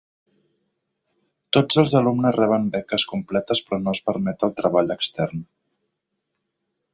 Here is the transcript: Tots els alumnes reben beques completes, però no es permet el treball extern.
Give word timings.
Tots 1.57 1.77
els 1.81 1.93
alumnes 1.99 2.35
reben 2.37 2.65
beques 2.77 3.05
completes, 3.11 3.61
però 3.67 3.79
no 3.83 3.93
es 3.99 4.01
permet 4.09 4.47
el 4.49 4.57
treball 4.63 4.95
extern. 4.97 5.45